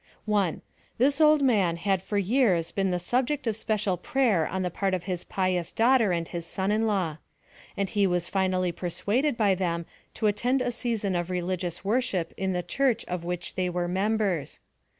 1. 0.25 0.63
This 0.97 1.21
old 1.21 1.43
man 1.43 1.77
had 1.77 2.01
for 2.01 2.17
years 2.17 2.71
been 2.71 2.89
tiie 2.89 2.99
subject 2.99 3.45
of 3.45 3.55
special 3.55 3.97
prayer 3.97 4.47
on 4.47 4.63
the 4.63 4.71
part 4.71 4.95
of 4.95 5.03
his 5.03 5.23
pious 5.23 5.71
daughter 5.71 6.11
and 6.11 6.27
his 6.27 6.43
son 6.43 6.71
in 6.71 6.87
law; 6.87 7.17
and 7.77 7.89
he 7.91 8.07
was 8.07 8.27
finally 8.27 8.73
i^ersuaded 8.73 9.37
by 9.37 9.53
them 9.53 9.85
to 10.15 10.25
attend 10.25 10.59
a 10.59 10.71
season 10.71 11.15
of 11.15 11.29
religious 11.29 11.85
worship 11.85 12.33
in 12.35 12.51
the 12.51 12.63
church 12.63 13.05
of 13.05 13.23
which 13.23 13.53
they 13.53 13.69
were 13.69 13.87
members. 13.87 14.59